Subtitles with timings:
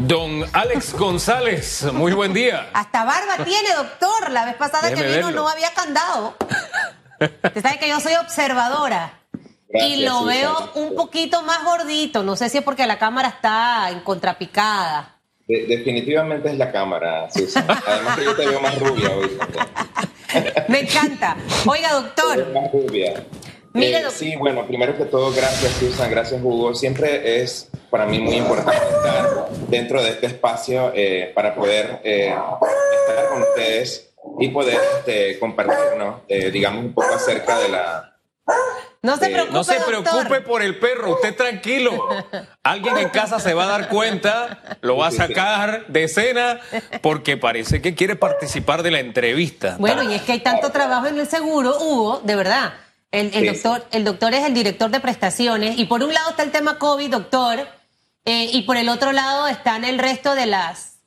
[0.00, 2.70] Don Alex González, muy buen día.
[2.72, 4.30] Hasta barba tiene, doctor.
[4.30, 5.42] La vez pasada Déjeme que vino verlo.
[5.42, 6.34] no había candado.
[7.44, 9.18] Usted sabe que yo soy observadora.
[9.72, 12.22] y lo veo un poquito más gordito.
[12.24, 15.16] No sé si es porque la cámara está en contrapicada.
[15.46, 17.66] De- definitivamente es la cámara, Susan.
[17.86, 19.38] Además que yo te veo más rubia hoy.
[20.68, 21.36] Me encanta.
[21.66, 22.36] Oiga, Te doctor.
[22.36, 23.24] veo más rubia.
[23.74, 26.74] Mire, Eh, doc- sí, bueno, primero que todo, gracias Susan, gracias Hugo.
[26.74, 32.28] Siempre es para mí muy importante estar dentro de este espacio eh, para poder eh,
[33.08, 36.22] estar con ustedes y poder este, compartir, ¿no?
[36.28, 38.16] Eh, digamos, un poco acerca de la...
[39.02, 42.06] No se Eh, preocupe, No se preocupe por el perro, usted tranquilo.
[42.62, 46.60] Alguien en casa se va a dar cuenta, lo va a sacar de escena
[47.00, 49.76] porque parece que quiere participar de la entrevista.
[49.78, 52.74] Bueno, y es que hay tanto trabajo en el seguro, Hugo, de verdad.
[53.10, 56.30] El, el Sí, doctor, el doctor es el director de prestaciones y por un lado
[56.30, 57.66] está el tema COVID, doctor,
[58.24, 60.98] eh, y por el otro lado están el resto de las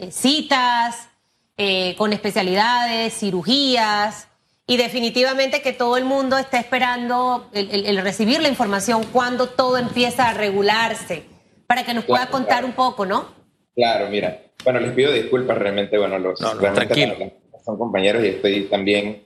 [0.00, 1.08] eh, citas
[1.56, 4.28] eh, con especialidades, cirugías
[4.66, 9.48] y definitivamente que todo el mundo está esperando el, el- el recibir la información cuando
[9.48, 11.24] todo empieza a regularse
[11.66, 12.66] para que nos pueda Claro, contar claro.
[12.68, 13.26] un poco, ¿no?
[13.74, 14.40] Claro, mira.
[14.64, 17.34] Bueno, les pido disculpas realmente, bueno, los No, no, realmente
[17.64, 19.24] son compañeros y estoy también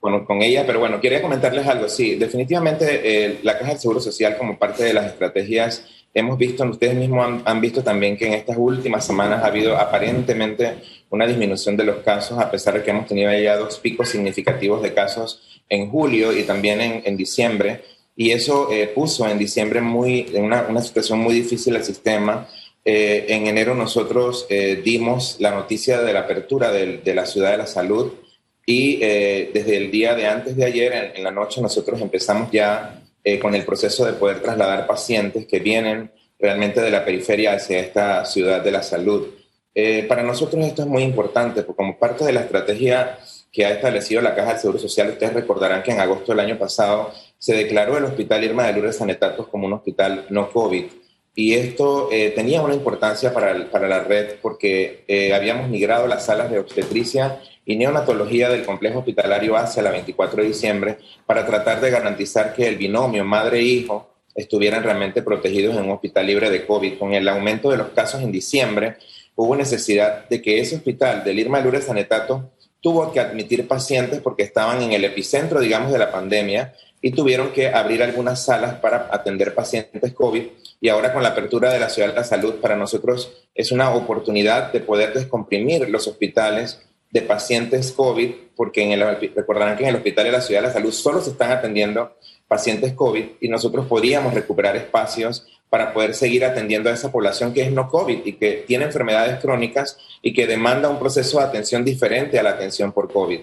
[0.00, 1.88] con, con ella, pero bueno, quería comentarles algo.
[1.88, 5.84] Sí, definitivamente eh, la Caja del Seguro Social como parte de las estrategias,
[6.20, 9.76] hemos visto, ustedes mismos han, han visto también que en estas últimas semanas ha habido
[9.76, 10.74] aparentemente
[11.10, 14.82] una disminución de los casos, a pesar de que hemos tenido ya dos picos significativos
[14.82, 17.82] de casos en julio y también en, en diciembre.
[18.16, 22.48] Y eso eh, puso en diciembre muy, en una, una situación muy difícil al sistema.
[22.84, 27.50] Eh, en enero nosotros eh, dimos la noticia de la apertura del- de, la ciudad
[27.52, 28.12] de la salud
[28.64, 32.50] y eh, desde el día de antes de ayer, en, en la noche, nosotros empezamos
[32.50, 37.52] ya eh, con el proceso de poder trasladar pacientes que vienen realmente de la periferia
[37.54, 39.22] hacia esta ciudad de la salud.
[39.74, 43.18] Eh, para nosotros esto es muy importante, porque como parte de la estrategia
[43.52, 46.58] que ha establecido la Caja del Seguro Social, ustedes recordarán que en agosto del año
[46.58, 50.84] pasado se declaró el Hospital Irma de Lourdes Sanetatos como un hospital no COVID.
[51.34, 56.06] Y esto eh, tenía una importancia para, el- para la red porque eh, habíamos migrado
[56.08, 61.44] las salas de obstetricia y neonatología del complejo hospitalario hacia la 24 de diciembre para
[61.44, 66.64] tratar de garantizar que el binomio madre-hijo estuvieran realmente protegidos en un hospital libre de
[66.64, 66.98] COVID.
[66.98, 68.96] Con el aumento de los casos en diciembre,
[69.36, 74.20] hubo necesidad de que ese hospital del Irma de Lourdes Sanetato tuvo que admitir pacientes
[74.22, 78.76] porque estaban en el epicentro, digamos, de la pandemia y tuvieron que abrir algunas salas
[78.76, 80.42] para atender pacientes COVID.
[80.80, 83.94] Y ahora con la apertura de la Ciudad de la Salud, para nosotros es una
[83.94, 89.90] oportunidad de poder descomprimir los hospitales de pacientes COVID, porque en el, recordarán que en
[89.90, 93.48] el Hospital de la Ciudad de la Salud solo se están atendiendo pacientes COVID y
[93.48, 98.24] nosotros podríamos recuperar espacios para poder seguir atendiendo a esa población que es no COVID
[98.24, 102.50] y que tiene enfermedades crónicas y que demanda un proceso de atención diferente a la
[102.50, 103.40] atención por COVID.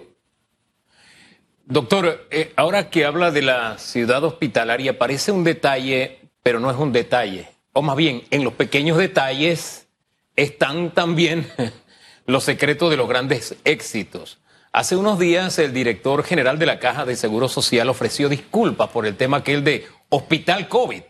[1.67, 6.77] Doctor, eh, ahora que habla de la ciudad hospitalaria, parece un detalle, pero no es
[6.77, 7.47] un detalle.
[7.73, 9.87] O más bien, en los pequeños detalles
[10.35, 11.47] están también
[12.25, 14.39] los secretos de los grandes éxitos.
[14.71, 19.05] Hace unos días el director general de la Caja de Seguro Social ofreció disculpas por
[19.05, 21.03] el tema aquel de hospital COVID.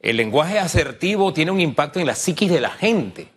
[0.00, 3.28] El lenguaje asertivo tiene un impacto en la psiquis de la gente.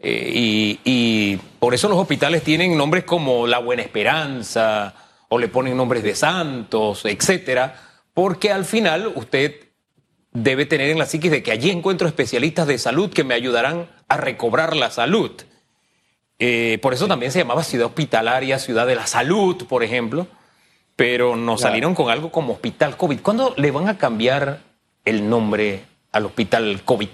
[0.00, 4.94] Eh, y, y por eso los hospitales tienen nombres como La Buena Esperanza
[5.28, 7.74] o le ponen nombres de santos, etcétera,
[8.14, 9.68] porque al final usted
[10.32, 13.90] debe tener en la psiquis de que allí encuentro especialistas de salud que me ayudarán
[14.08, 15.32] a recobrar la salud.
[16.38, 20.26] Eh, por eso también se llamaba ciudad hospitalaria, ciudad de la salud, por ejemplo,
[20.96, 21.70] pero nos Claro.
[21.72, 23.20] salieron con algo como hospital COVID.
[23.20, 24.60] ¿Cuándo le van a cambiar
[25.04, 25.80] el nombre
[26.12, 27.08] al hospital COVID?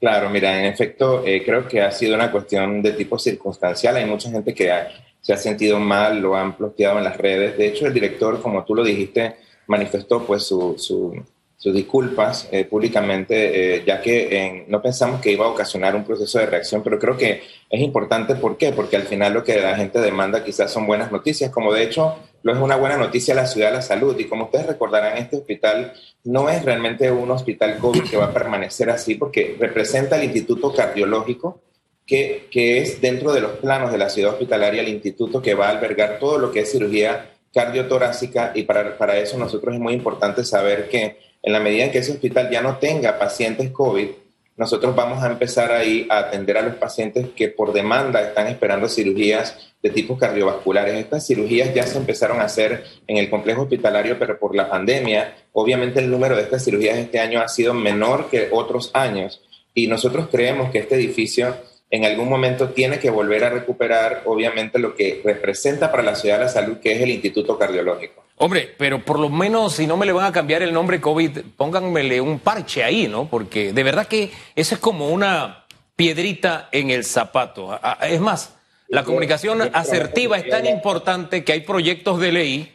[0.00, 3.96] Claro, mira, en efecto, eh, creo que ha sido una cuestión de tipo circunstancial.
[3.96, 4.88] Hay mucha gente que ha-
[5.20, 7.56] se ha sentido mal, lo han posteado en las redes.
[7.58, 11.22] De hecho, el director, como tú lo dijiste, manifestó pues su, su-
[11.66, 16.38] sus disculpas eh, públicamente, eh, ya que no pensamos que iba a ocasionar un proceso
[16.38, 18.36] de reacción, pero creo que es importante.
[18.36, 18.70] ¿Por qué?
[18.70, 22.18] Porque al final lo que la gente demanda quizás son buenas noticias, como de hecho
[22.44, 24.16] lo es una buena noticia la ciudad de la salud.
[24.16, 25.92] Y como ustedes recordarán, este hospital
[26.22, 30.72] no es realmente un hospital COVID que va a permanecer así, porque representa el Instituto
[30.72, 31.62] Cardiológico,
[32.06, 35.66] que, que es dentro de los planos de la ciudad hospitalaria el instituto que va
[35.66, 39.94] a albergar todo lo que es cirugía cardiotorácica y para, para eso nosotros es muy
[39.94, 44.08] importante saber que en la medida en que ese hospital ya no tenga pacientes COVID,
[44.56, 48.88] nosotros vamos a empezar ahí a atender a los pacientes que por demanda están esperando
[48.88, 50.94] cirugías de tipo cardiovasculares.
[50.94, 55.36] Estas cirugías ya se empezaron a hacer en el complejo hospitalario, pero por la pandemia,
[55.52, 59.42] obviamente el número de estas cirugías este año ha sido menor que otros años.
[59.78, 61.54] y nosotros creemos que este edificio
[61.90, 66.38] en algún momento tiene que volver a recuperar, obviamente, lo que representa para la ciudad
[66.38, 68.25] de la salud, que es el Instituto Cardiológico.
[68.38, 71.38] Hombre, pero por lo menos si no me le van a cambiar el nombre COVID,
[71.56, 73.28] pónganmele un parche ahí, ¿no?
[73.28, 75.64] Porque de verdad que eso es como una
[75.96, 77.80] piedrita en el zapato.
[78.02, 78.54] Es más,
[78.88, 82.72] la comunicación asertiva es tan importante que hay proyectos de ley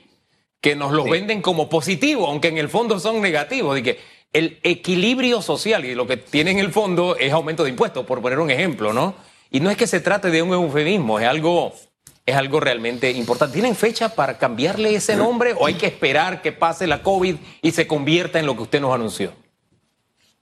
[0.60, 3.76] que nos los venden como positivo, aunque en el fondo son negativos.
[3.76, 4.00] De que
[4.34, 8.22] el equilibrio social y lo que tiene en el fondo es aumento de impuestos, por
[8.22, 9.14] poner un ejemplo, ¿no?
[9.52, 11.74] Y no es que se trate de un eufemismo, es algo
[12.26, 13.54] es algo realmente importante.
[13.54, 17.72] ¿Tienen fecha para cambiarle ese nombre o hay que esperar que pase la COVID y
[17.72, 19.32] se convierta en lo que usted nos anunció?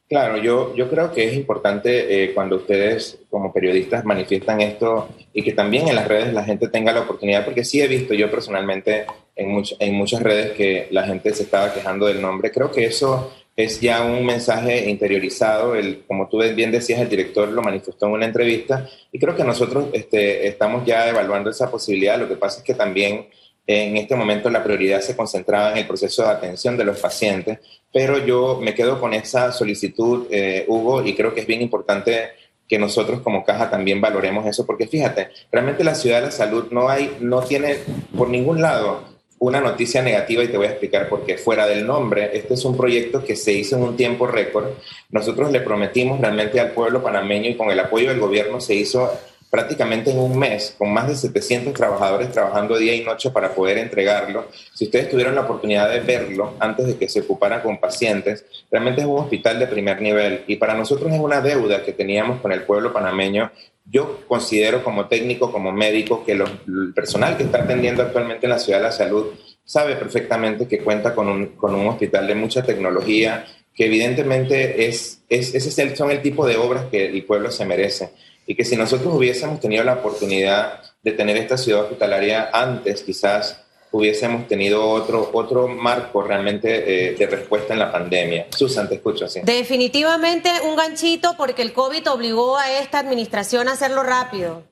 [0.09, 5.43] Claro, yo, yo creo que es importante eh, cuando ustedes como periodistas manifiestan esto y
[5.43, 8.31] que también en las redes la gente tenga la oportunidad, porque sí he visto yo
[8.31, 9.05] personalmente
[9.35, 12.51] en, en muchas redes que la gente se estaba quejando del nombre.
[12.51, 15.75] Creo que eso es ya un mensaje interiorizado.
[15.75, 19.43] El, como tú bien decías, el director lo manifestó en una entrevista y creo que
[19.43, 22.17] nosotros este, estamos ya evaluando esa posibilidad.
[22.17, 23.27] Lo que pasa es que también
[23.67, 27.59] en este momento la prioridad se concentraba en el proceso de atención de los pacientes,
[27.91, 32.29] pero yo me quedo con esa solicitud, eh, Hugo, y creo que es bien importante
[32.65, 36.67] que nosotros como caja también valoremos eso, porque fíjate, realmente la ciudad de la salud
[36.71, 37.75] no hay, no tiene
[38.17, 41.37] por ningún lado una noticia negativa y te voy a explicar por qué.
[41.37, 44.67] Fuera del nombre, este es un proyecto que se hizo en un tiempo récord.
[45.11, 49.11] Nosotros le prometimos realmente al pueblo panameño y con el apoyo del gobierno se hizo
[49.49, 53.77] prácticamente en un mes, con más de 700 trabajadores trabajando día y noche para poder
[53.77, 54.47] entregarlo.
[54.73, 59.01] Si ustedes tuvieron la oportunidad de verlo antes de que se ocuparan con pacientes, realmente
[59.01, 62.51] es un hospital de primer nivel y para nosotros es una deuda que teníamos con
[62.51, 63.51] el pueblo panameño
[63.91, 68.59] yo considero como técnico, como médico, que el personal que está atendiendo actualmente en la
[68.59, 69.27] Ciudad de la Salud
[69.65, 75.21] sabe perfectamente que cuenta con un, con un hospital de mucha tecnología, que evidentemente es,
[75.29, 78.11] es, ese son el tipo de obras que el pueblo se merece.
[78.49, 83.61] Y que si nosotros hubiésemos tenido la oportunidad de tener esta ciudad hospitalaria antes, quizás
[83.91, 88.47] hubiésemos tenido otro, otro marco realmente eh, de respuesta en la pandemia.
[88.49, 89.41] Susan, te escucho así.
[89.43, 94.63] Definitivamente un ganchito porque el COVID obligó a esta administración a hacerlo rápido.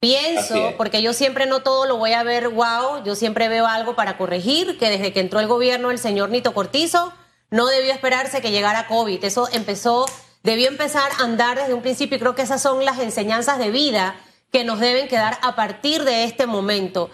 [0.00, 3.94] Pienso, porque yo siempre no todo lo voy a ver wow, yo siempre veo algo
[3.94, 7.12] para corregir, que desde que entró el gobierno el señor Nito Cortizo,
[7.50, 9.22] no debió esperarse que llegara COVID.
[9.22, 10.06] Eso empezó,
[10.42, 13.70] debió empezar a andar desde un principio y creo que esas son las enseñanzas de
[13.70, 14.16] vida
[14.52, 17.10] que nos deben quedar a partir de este momento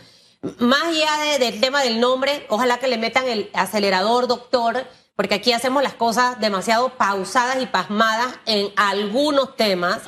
[0.59, 5.53] más allá del tema del nombre, ojalá que le metan el acelerador, doctor, porque aquí
[5.53, 10.03] hacemos las cosas demasiado pausadas y pasmadas en algunos temas.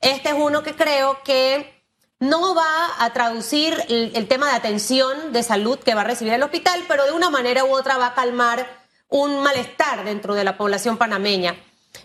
[0.00, 1.82] Este es uno que creo que
[2.20, 6.42] no va a traducir el, tema de atención de salud que va a recibir el
[6.42, 8.66] hospital, pero de una manera u otra va a calmar
[9.08, 11.56] un malestar dentro de la población panameña.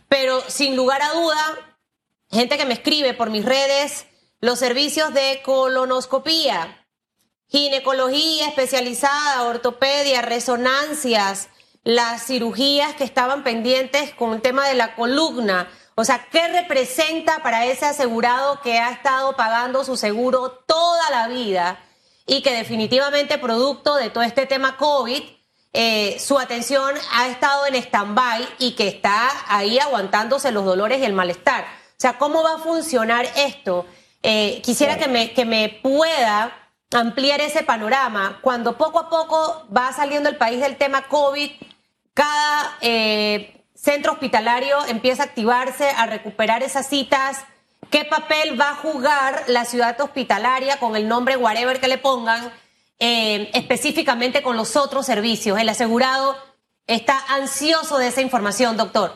[0.09, 1.77] Pero sin lugar a duda,
[2.29, 4.05] gente que me escribe por mis redes,
[4.39, 6.85] los servicios de colonoscopía,
[7.47, 11.49] ginecología especializada, ortopedia, resonancias,
[11.83, 15.69] las cirugías que estaban pendientes con el tema de la columna.
[15.95, 21.27] O sea, ¿qué representa para ese asegurado que ha estado pagando su seguro toda la
[21.27, 21.79] vida
[22.25, 25.23] y que definitivamente producto de todo este tema COVID,
[25.73, 31.05] eh, su atención ha estado en stand-by y que está ahí aguantándose los dolores y
[31.05, 31.63] el malestar?
[31.63, 33.85] O sea, ¿cómo va a funcionar esto?
[34.23, 36.51] Eh, quisiera que me, que me pueda
[36.91, 38.39] ampliar ese panorama.
[38.41, 41.51] Cuando poco a poco va saliendo el país del tema COVID,
[42.13, 47.43] cada eh, centro hospitalario empieza a activarse, a recuperar esas citas.
[47.89, 52.51] ¿Qué papel va a jugar la ciudad hospitalaria con el nombre whatever que le pongan,
[52.99, 55.59] eh, específicamente con los otros servicios?
[55.59, 56.35] El asegurado
[56.85, 59.11] está ansioso de esa información, doctor.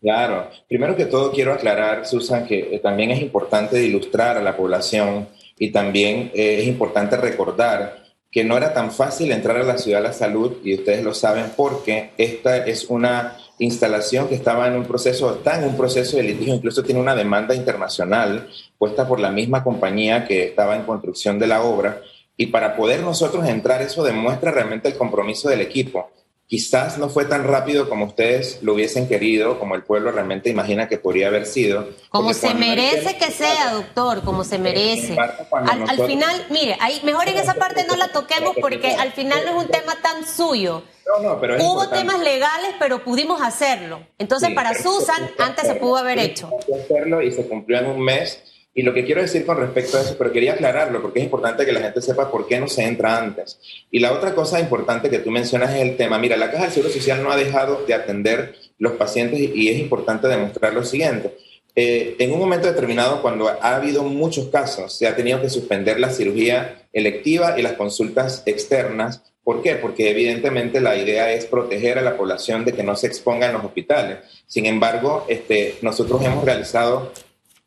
[0.00, 0.50] Claro.
[0.68, 5.28] Primero que todo quiero aclarar, Susan, que eh, también es importante ilustrar a la población
[5.58, 9.98] y también eh, es importante recordar que no era tan fácil entrar a la ciudad
[9.98, 14.74] de la salud, y ustedes lo saben porque esta es una instalación que estaba en
[14.74, 19.18] un proceso, está en un proceso de litigio, incluso tiene una demanda internacional puesta por
[19.18, 22.02] la misma compañía que estaba en construcción de la obra,
[22.40, 26.08] y para poder nosotros entrar eso demuestra realmente el compromiso del equipo.
[26.46, 30.88] Quizás no fue tan rápido como ustedes lo hubiesen querido, como el pueblo realmente imagina
[30.88, 31.90] que podría haber sido.
[32.08, 35.14] Como se merece que sea, doctor, como se merece.
[35.18, 39.58] Al, final, mire, ahí, mejor en esa parte no la toquemos porque al final no
[39.58, 40.84] es un tema tan suyo.
[41.06, 44.00] No, no, pero Hubo temas legales, pero pudimos hacerlo.
[44.16, 46.50] Entonces, para Susan, antes se pudo haber hecho.
[46.82, 48.42] Hacerlo y se cumplió en un mes
[48.78, 51.66] y lo que quiero decir con respecto a eso, pero quería aclararlo porque es importante
[51.66, 53.58] que la gente sepa por qué no se entra antes.
[53.90, 56.72] Y la otra cosa importante que tú mencionas es el tema, mira, la Caja del
[56.72, 61.36] Seguro Social no ha dejado de atender los pacientes y es importante demostrar lo siguiente.
[61.74, 65.98] eh, en un momento determinado, cuando ha habido muchos casos, se ha tenido que suspender
[65.98, 69.22] la cirugía electiva y las consultas externas.
[69.42, 69.74] ¿Por qué?
[69.74, 73.54] Porque evidentemente la idea es proteger a la población de que no se exponga en
[73.54, 74.18] los hospitales.
[74.46, 77.10] Sin embargo, este, nosotros hemos realizado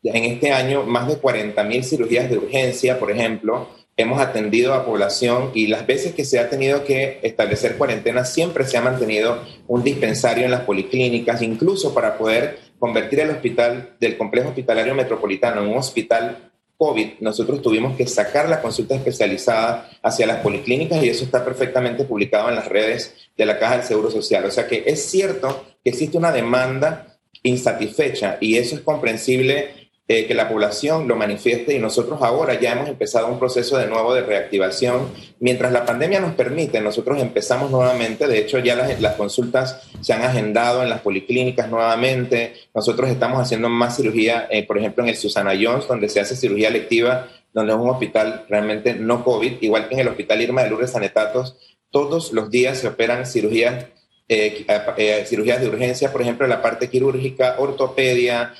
[0.02, 4.84] en este año más de 40 mil cirugías de urgencia, por ejemplo, hemos atendido a
[4.84, 9.42] población y las veces que se ha tenido que establecer cuarentena siempre se ha mantenido
[9.68, 15.62] un dispensario en las policlínicas, incluso para poder convertir el hospital del complejo hospitalario metropolitano
[15.62, 21.10] en un hospital COVID, nosotros tuvimos que sacar la consulta especializada hacia las policlínicas y
[21.10, 24.44] eso está perfectamente publicado en las redes de la Caja del Seguro Social.
[24.46, 30.26] O sea que es cierto que existe una demanda insatisfecha y eso es comprensible eh,
[30.26, 34.12] que la población lo manifieste y nosotros ahora ya hemos empezado un proceso de nuevo
[34.12, 35.08] de reactivación.
[35.38, 40.22] Mientras la pandemia nos permite, nosotros empezamos nuevamente, de hecho ya las, consultas se han
[40.22, 45.16] agendado en las policlínicas nuevamente, nosotros estamos haciendo más cirugía, eh, por ejemplo en el
[45.16, 49.88] Susana Jones, donde se hace cirugía electiva, donde es un hospital realmente no COVID, igual
[49.88, 51.56] que en el Hospital Irma de Lourdes Sanetatos,
[51.90, 53.86] todos los días se operan cirugías
[54.32, 58.54] eh, eh, cirugías de urgencia, por ejemplo, la parte quirúrgica, ortopedia,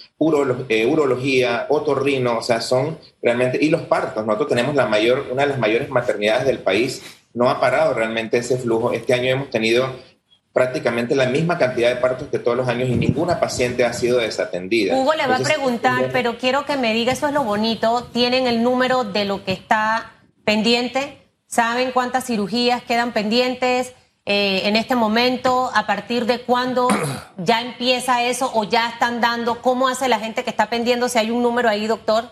[0.69, 5.43] eh, urología, otorrino, o sea, son realmente, y los partos, nosotros tenemos la mayor, una
[5.43, 7.03] de las mayores maternidades del país,
[7.35, 8.93] no ha parado realmente ese flujo.
[8.93, 9.89] Este año hemos tenido
[10.53, 14.19] prácticamente la misma cantidad de partos que todos los años y ninguna paciente ha sido
[14.19, 14.95] desatendida.
[14.95, 18.47] Hugo le va a preguntar, pero quiero que me diga, eso es lo bonito, ¿tienen
[18.47, 20.13] el número de lo que está
[20.45, 21.19] pendiente?
[21.47, 23.95] ¿Saben cuántas cirugías quedan pendientes?
[24.25, 25.71] Eh, en este momento?
[25.75, 26.89] ¿A partir de cuándo
[27.39, 29.61] ya empieza eso o ya están dando?
[29.61, 31.09] ¿Cómo hace la gente que está pendiendo?
[31.09, 32.25] Si hay un número ahí, doctor.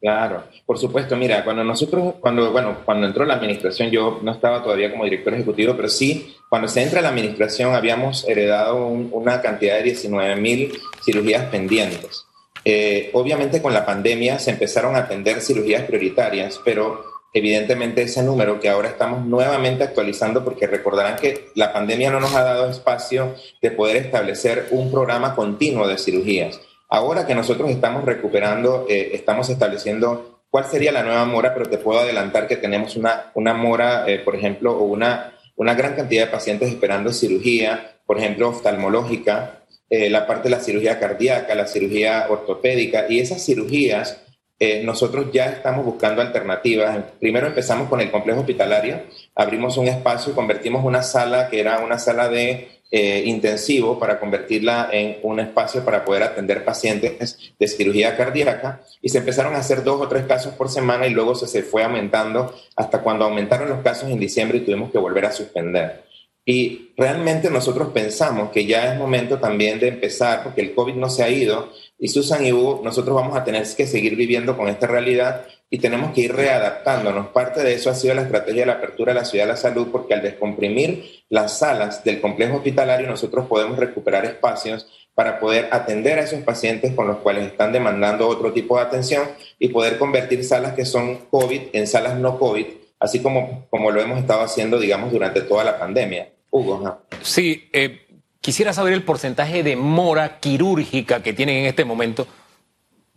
[0.00, 1.16] Claro, por supuesto.
[1.16, 5.34] Mira, cuando nosotros, cuando, bueno, cuando entró la administración, yo no estaba todavía como director
[5.34, 10.78] ejecutivo, pero sí, cuando se entra la administración, habíamos heredado una cantidad de 19 mil
[11.04, 12.26] cirugías pendientes.
[12.64, 18.60] Eh, obviamente con la pandemia se empezaron a atender cirugías prioritarias, pero evidentemente ese número
[18.60, 23.34] que ahora estamos nuevamente actualizando porque recordarán que la pandemia no nos ha dado espacio
[23.60, 26.60] de poder establecer un programa continuo de cirugías.
[26.88, 31.78] Ahora que nosotros estamos recuperando, eh, estamos estableciendo cuál sería la nueva mora, pero te
[31.78, 36.24] puedo adelantar que tenemos una, una mora, eh, por ejemplo, o una, una gran cantidad
[36.24, 41.66] de pacientes esperando cirugía, por ejemplo, oftalmológica, eh, la parte de la cirugía cardíaca, la
[41.66, 44.18] cirugía ortopédica, y esas cirugías
[44.60, 46.98] eh, nosotros ya estamos buscando alternativas.
[47.20, 49.02] Primero empezamos con el complejo hospitalario,
[49.34, 54.88] abrimos un espacio, convertimos una sala que era una sala de eh, intensivo para convertirla
[54.90, 59.84] en un espacio para poder atender pacientes de cirugía cardíaca y se empezaron a hacer
[59.84, 63.68] dos o tres casos por semana y luego se, se fue aumentando hasta cuando aumentaron
[63.68, 66.07] los casos en diciembre y tuvimos que volver a suspender.
[66.50, 71.10] Y realmente nosotros pensamos que ya es momento también de empezar, porque el COVID no
[71.10, 74.66] se ha ido, y Susan y Hugo, nosotros vamos a tener que seguir viviendo con
[74.66, 77.28] esta realidad y tenemos que ir readaptándonos.
[77.28, 79.56] Parte de eso ha sido la estrategia de la apertura de la ciudad de la
[79.58, 85.68] salud, porque al descomprimir las salas del complejo hospitalario, nosotros podemos recuperar espacios para poder
[85.70, 89.24] atender a esos pacientes con los cuales están demandando otro tipo de atención
[89.58, 92.68] y poder convertir salas que son COVID en salas no COVID,
[93.00, 96.37] así como, como lo hemos estado haciendo, digamos, durante toda la pandemia.
[96.50, 97.02] Hugo.
[97.22, 98.06] Sí, eh,
[98.40, 102.26] quisiera saber el porcentaje de mora quirúrgica que tienen en este momento,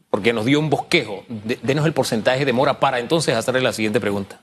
[0.09, 1.23] porque nos dio un bosquejo.
[1.61, 4.41] denos el porcentaje de mora para entonces hacerle la siguiente pregunta.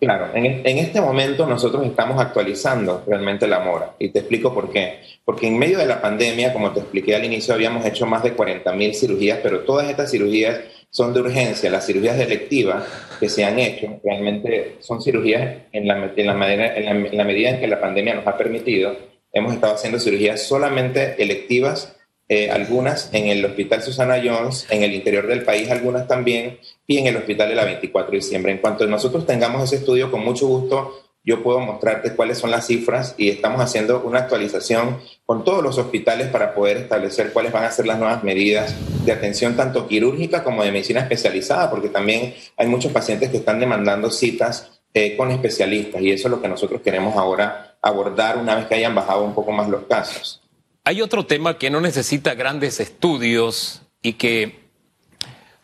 [0.00, 5.00] Claro, en, este momento nosotros estamos actualizando realmente la mora y te explico por qué.
[5.24, 8.34] Porque en medio de la pandemia, como te expliqué al inicio, habíamos hecho más de
[8.34, 10.60] 40 mil cirugías, pero todas estas cirugías
[10.90, 11.70] son de urgencia.
[11.70, 12.84] Las cirugías electivas
[13.18, 17.50] que se han hecho realmente son cirugías en la, en la, manera, en la, medida
[17.50, 18.96] en que la pandemia nos ha permitido.
[19.32, 21.96] Hemos estado haciendo cirugías solamente electivas,
[22.28, 26.98] eh, algunas en el Hospital Susana Jones, en el interior del país algunas también, y
[26.98, 28.52] en el Hospital de la 24 de diciembre.
[28.52, 32.66] En cuanto nosotros tengamos ese estudio, con mucho gusto yo puedo mostrarte cuáles son las
[32.66, 37.64] cifras y estamos haciendo una actualización con todos los hospitales para poder establecer cuáles van
[37.64, 38.74] a ser las nuevas medidas
[39.06, 43.58] de atención tanto quirúrgica como de medicina especializada, porque también hay muchos pacientes que están
[43.58, 48.56] demandando citas eh, con especialistas y eso es lo que nosotros queremos ahora abordar una
[48.56, 50.43] vez que hayan bajado un poco más los casos.
[50.86, 54.68] Hay otro tema que no necesita grandes estudios y que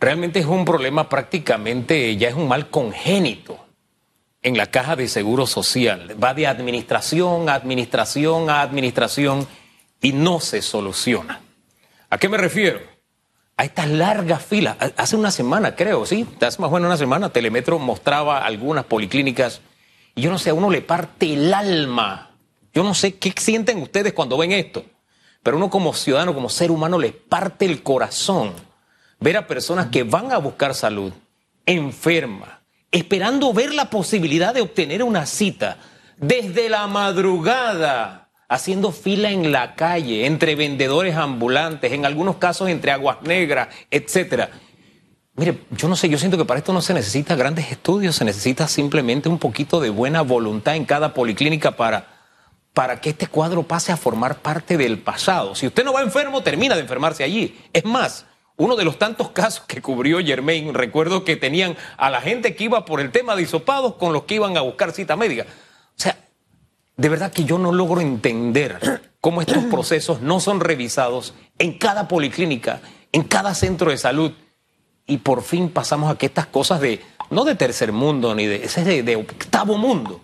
[0.01, 3.59] realmente es un problema prácticamente, ya es un mal congénito
[4.41, 6.17] en la caja de seguro social.
[6.23, 9.47] Va de administración a administración a administración
[10.01, 11.43] y no se soluciona.
[12.09, 12.81] ¿A qué me refiero?
[13.59, 14.79] A estas largas filas.
[14.97, 19.61] Hace una semana, creo, sí, hace más o menos una semana, Telemetro mostraba algunas policlínicas
[20.15, 22.31] y yo no sé, a uno le parte el alma.
[22.73, 24.83] Yo no sé qué sienten ustedes cuando ven esto.
[25.43, 28.53] Pero uno como ciudadano, como ser humano, le parte el corazón
[29.21, 31.13] ver a personas que van a buscar salud,
[31.67, 32.51] enfermas,
[32.91, 35.79] esperando ver la posibilidad de obtener una cita
[36.17, 42.91] desde la madrugada, haciendo fila en la calle, entre vendedores ambulantes, en algunos casos entre
[42.91, 44.51] aguas negras, etcétera.
[45.37, 48.25] Mire, yo no sé, yo siento que para esto no se necesita grandes estudios, se
[48.25, 52.20] necesita simplemente un poquito de buena voluntad en cada policlínica para,
[52.75, 55.55] para que este cuadro pase a formar parte del pasado.
[55.55, 57.59] Si usted no va enfermo, termina de enfermarse allí.
[57.73, 62.21] Es más, uno de los tantos casos que cubrió Germain, recuerdo que tenían a la
[62.21, 65.17] gente que iba por el tema de hisopados con los que iban a buscar cita
[65.17, 65.43] médica.
[65.43, 66.17] O sea,
[66.97, 72.07] de verdad que yo no logro entender cómo estos procesos no son revisados en cada
[72.07, 72.81] policlínica,
[73.13, 74.33] en cada centro de salud.
[75.07, 77.01] Y por fin pasamos a que estas cosas de,
[77.31, 80.21] no de tercer mundo, ni de, ese de, de octavo mundo,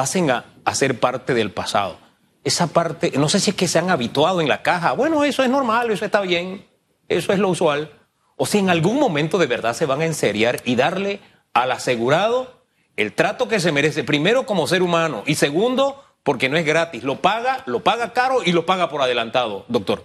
[0.00, 1.98] pasen a, ser parte del pasado.
[2.42, 5.42] Esa parte, no sé si es que se han habituado en la caja, bueno, eso
[5.42, 6.64] es normal, eso está bien,
[7.06, 7.90] eso es lo usual,
[8.36, 11.20] o si en algún momento de verdad se van a enseriar y darle
[11.52, 12.62] al asegurado
[12.96, 17.02] el trato que se merece, primero como ser humano y segundo porque no es gratis,
[17.02, 20.04] lo paga, lo paga caro y lo paga por adelantado, doctor.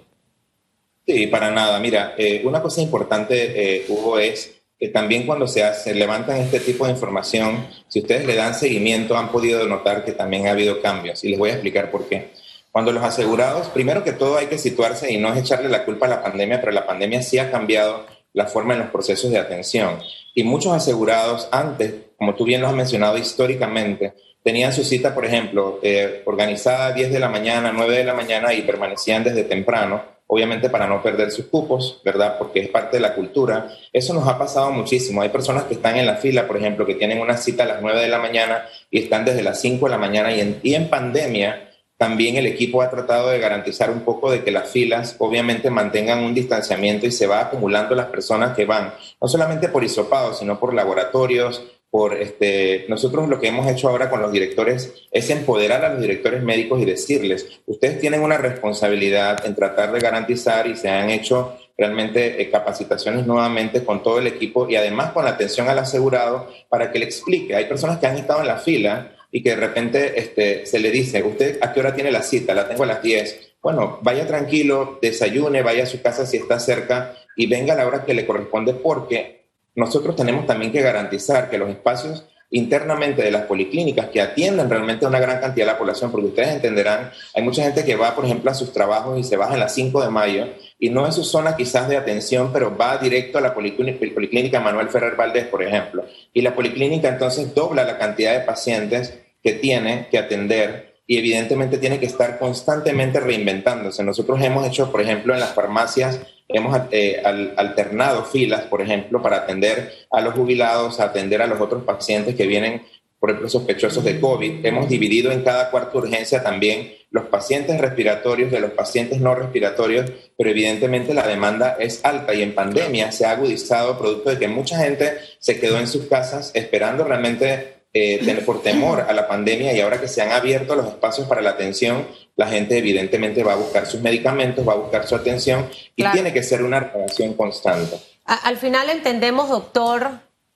[1.08, 1.80] Sí, para nada.
[1.80, 6.60] Mira, eh, una cosa importante, eh, Hugo, es que también cuando se, hace, levantan este
[6.60, 10.82] tipo de información, si ustedes le dan seguimiento, han podido notar que también ha habido
[10.82, 12.32] cambios y les voy a explicar por qué.
[12.72, 16.08] Cuando los asegurados, primero que todo hay que situarse y no es echarle la culpa
[16.08, 19.40] a la pandemia, pero la pandemia sí ha cambiado la forma en los procesos de
[19.40, 19.98] atención.
[20.34, 24.14] Y muchos asegurados antes, como tú bien lo has mencionado históricamente,
[24.44, 28.14] tenían su cita, por ejemplo, eh, organizada a 10 de la mañana, 9 de la
[28.14, 32.38] mañana y permanecían desde temprano, obviamente para no perder sus cupos, ¿verdad?
[32.38, 33.70] Porque es parte de la cultura.
[33.94, 35.22] Eso nos ha pasado muchísimo.
[35.22, 37.82] Hay personas que están en la fila, por ejemplo, que tienen una cita a las
[37.82, 40.74] 9 de la mañana y están desde las 5 de la mañana y en, y
[40.76, 45.16] en pandemia también el equipo ha tratado de garantizar un poco de que las filas
[45.20, 49.84] obviamente mantengan un distanciamiento y se va acumulando las personas que van, no solamente por
[49.84, 51.64] isopados, sino por laboratorios,
[51.96, 56.02] por este, nosotros lo que hemos hecho ahora con los directores es empoderar a los
[56.02, 61.10] directores médicos y decirles, ustedes tienen una responsabilidad en tratar de garantizar y se han
[61.10, 66.52] hecho realmente eh, capacitaciones nuevamente con todo el equipo y además con atención al asegurado
[66.68, 67.56] para que le explique.
[67.56, 70.92] Hay personas que han estado en la fila y que de repente este, se le
[70.92, 72.54] dice, ¿usted a qué hora tiene la cita?
[72.54, 73.54] La tengo a las 10.
[73.62, 77.88] Bueno, vaya tranquilo, desayune, vaya a su casa si está cerca y venga a la
[77.88, 79.35] hora que le corresponde porque
[79.76, 85.06] nosotros tenemos también que garantizar que los espacios internamente de las policlínicas que atienden realmente
[85.06, 88.16] a una gran cantidad de la población, porque ustedes entenderán, hay mucha gente que va,
[88.16, 90.48] por ejemplo, a sus trabajos y se baja a las 5 de mayo
[90.80, 94.90] y no es su zona quizás de atención, pero va directo a la policlínica, Manuel
[94.90, 96.06] Ferrer Valdés, por ejemplo.
[96.34, 101.78] Y la policlínica entonces dobla la cantidad de pacientes que tiene que atender y evidentemente
[101.78, 104.04] tiene que estar constantemente reinventándose.
[104.04, 107.22] Nosotros hemos hecho, por ejemplo, en las farmacias, hemos eh,
[107.58, 112.48] alternado filas, por ejemplo, para atender a los jubilados, atender a los otros pacientes que
[112.48, 112.84] vienen,
[113.20, 114.66] por ejemplo, sospechosos de COVID.
[114.66, 120.12] Hemos dividido en cada cuarto urgencia también los pacientes respiratorios de los pacientes no respiratorios,
[120.38, 124.50] pero evidentemente la demanda es alta y en pandemia se ha agudizado producto de que
[124.50, 129.72] mucha gente se quedó en sus casas esperando realmente eh, por temor a la pandemia
[129.72, 132.06] y ahora que se han abierto los espacios para la atención,
[132.36, 136.34] la gente evidentemente va a buscar sus medicamentos, va a buscar su atención y tiene
[136.34, 137.98] que ser una relación constante.
[138.26, 140.12] al final entendemos, doctor,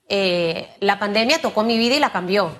[0.06, 2.52] eh, la pandemia tocó mi vida y la cambió,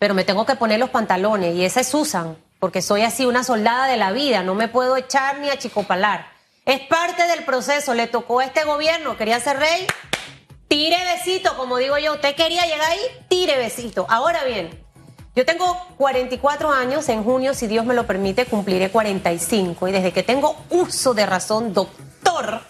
[0.00, 3.44] pero me tengo que poner los pantalones y esa es Susan, porque soy así una
[3.44, 6.26] soldada de la vida, no me puedo echar ni achicopalar.
[6.64, 9.86] Es parte del proceso, le tocó a este gobierno, quería ser rey,
[10.68, 12.14] tire besito, como digo yo.
[12.14, 14.06] Usted quería llegar ahí, tire besito.
[14.08, 14.82] Ahora bien,
[15.34, 19.88] yo tengo 44 años, en junio, si Dios me lo permite, cumpliré 45.
[19.88, 22.60] Y desde que tengo uso de razón, doctor,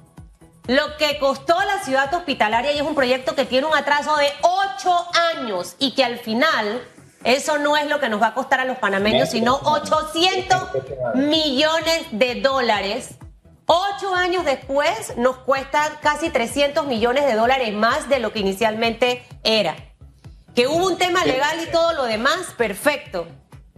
[0.67, 4.27] Lo que costó la ciudad hospitalaria y es un proyecto que tiene un atraso de
[4.43, 5.07] 8
[5.39, 6.83] años y que al final
[7.23, 10.69] eso no es lo que nos va a costar a los panameños, sino 800
[11.15, 13.15] millones de dólares.
[13.65, 19.23] Ocho años después nos cuesta casi 300 millones de dólares más de lo que inicialmente
[19.43, 19.75] era.
[20.53, 23.25] Que hubo un tema legal y todo lo demás, perfecto.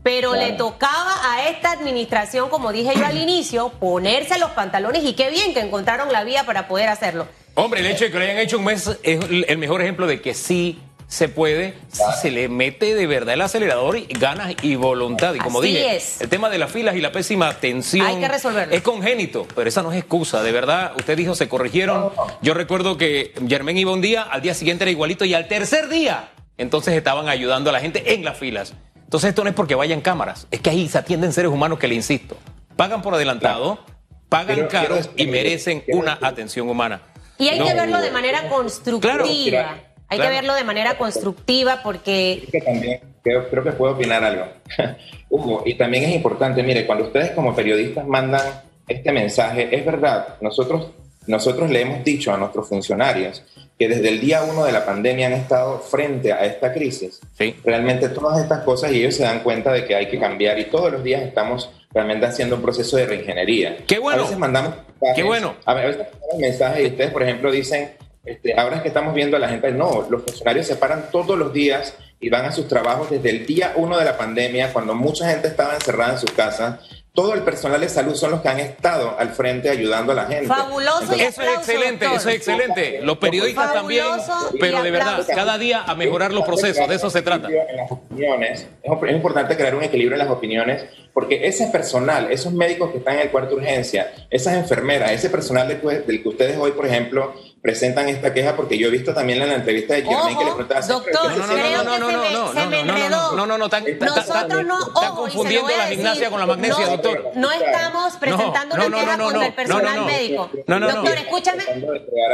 [0.02, 5.14] Pero le tocaba a esta administración, como dije yo al inicio, ponerse los pantalones y
[5.14, 7.28] qué bien que encontraron la vía para poder hacerlo.
[7.54, 10.22] Hombre, el hecho de que lo hayan hecho un mes es el mejor ejemplo de
[10.22, 14.76] que sí se puede si se le mete de verdad el acelerador y ganas y
[14.76, 15.34] voluntad.
[15.36, 16.22] Y como Así dije, es.
[16.22, 18.74] el tema de las filas y la pésima atención Hay que resolverlo.
[18.74, 20.42] es congénito, pero esa no es excusa.
[20.44, 22.12] De verdad, usted dijo, se corrigieron.
[22.42, 25.90] Yo recuerdo que Germán iba un día, al día siguiente era igualito y al tercer
[25.90, 28.74] día, entonces estaban ayudando a la gente en las filas.
[29.04, 31.88] Entonces esto no es porque vayan cámaras, es que ahí se atienden seres humanos que
[31.88, 32.36] le insisto,
[32.76, 33.80] pagan por adelantado,
[34.28, 37.02] pagan Quiero- caro y merecen una atención humana.
[37.38, 37.66] Y hay No.
[37.68, 39.14] que verlo de manera constructiva.
[39.18, 39.95] Claro.
[40.16, 40.32] Hay Claro.
[40.32, 44.46] que verlo de manera constructiva porque Es que también creo, creo que puedo opinar algo.
[45.30, 48.42] Hugo, y también es importante, mire, cuando ustedes como periodistas mandan
[48.88, 50.92] este mensaje, es verdad, nosotros,
[51.28, 53.44] nosotros le hemos dicho a nuestros funcionarios
[53.78, 57.20] que desde el día uno de la pandemia han estado frente a esta crisis.
[57.38, 57.56] Sí.
[57.66, 60.66] Realmente todas estas cosas y ellos se dan cuenta de que hay que cambiar y
[60.66, 63.78] todos los días estamos realmente haciendo un proceso de reingeniería.
[63.88, 64.20] ¡Qué bueno!
[64.20, 65.56] A veces mandamos mensajes, ¡Qué bueno!
[65.66, 67.92] A veces mandamos mensajes y ustedes, por ejemplo, dicen,
[68.26, 71.38] este, ahora es que estamos viendo a la gente, no, los funcionarios se paran todos
[71.38, 74.96] los días y van a sus trabajos desde el día uno de la pandemia, cuando
[74.96, 76.80] mucha gente estaba encerrada en sus casas.
[77.14, 80.26] Todo el personal de salud son los que han estado al frente ayudando a la
[80.26, 80.48] gente.
[80.48, 82.20] Fabuloso y Eso es excelente, doctor.
[82.20, 83.00] eso es excelente.
[83.04, 86.96] Los periodistas también, Fabuloso y pero de verdad, cada día a mejorar los procesos, de
[86.96, 87.48] eso se trata.
[87.48, 90.84] En las opiniones, es importante crear un equilibrio en las opiniones,
[91.14, 95.30] porque ese personal, esos médicos que están en el cuarto de urgencia, esas enfermeras, ese
[95.30, 97.34] personal del que ustedes hoy, por ejemplo,
[97.66, 100.52] presentan esta queja, porque yo he visto también en la entrevista de Germain que le
[100.52, 100.82] preguntaba...
[100.86, 103.32] doctor, se me enredó.
[103.36, 106.86] no, no, no, está, está- está- Nosotros no, está confundiendo la gimnasia con la magnesia,
[106.86, 107.32] no, doctor.
[107.34, 110.06] No estamos presentando no, una no, queja no, no, contra el no, personal no, no.
[110.06, 110.50] médico.
[110.68, 110.94] No, no, no.
[110.94, 111.64] Doctor, escúchame,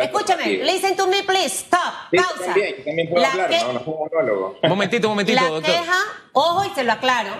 [0.02, 1.80] escúchame, listen to me, please, stop,
[2.13, 2.54] pausa.
[2.84, 4.58] también, puedo La hablar, no, no monólogo.
[4.63, 5.74] Momentito, momentito, La doctor.
[5.74, 5.98] queja,
[6.34, 7.32] ojo y se lo aclaro,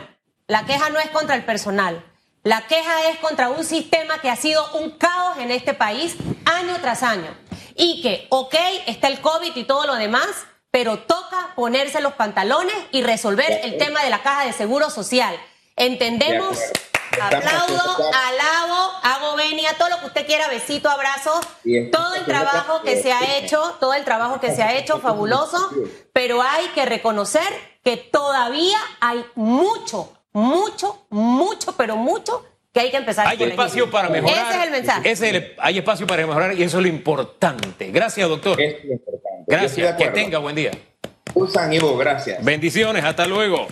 [0.48, 2.06] la queja no es contra el personal.
[2.44, 6.78] La queja es contra un sistema que ha sido un caos en este país año
[6.82, 7.28] tras año.
[7.76, 8.56] Y que, ok,
[8.88, 10.28] está el COVID y todo lo demás,
[10.72, 15.36] pero toca ponerse los pantalones y resolver el tema de la caja de seguro social.
[15.76, 16.58] Entendemos,
[17.22, 22.26] aplaudo, alabo, hago venia, todo lo que usted quiera, besito, abrazo, Y estamos todo el
[22.26, 23.32] trabajo que se ha caso.
[23.34, 25.70] hecho, todo el trabajo que se ha hecho, fabuloso,
[26.14, 27.48] pero hay que reconocer
[27.84, 33.60] que todavía hay mucho, mucho, mucho, pero mucho que hay que empezar a Hay corregir.
[33.60, 34.48] espacio para mejorar.
[34.50, 35.12] Ese es el mensaje.
[35.12, 37.92] Ese es el- hay espacio para mejorar y eso es lo importante.
[37.92, 38.62] Gracias, doctor.
[38.62, 39.44] Es lo importante.
[39.48, 39.96] Gracias.
[39.98, 40.72] Que tenga buen día.
[41.34, 42.44] Usan Ivo, gracias.
[42.44, 43.04] Bendiciones.
[43.04, 43.68] Hasta luego.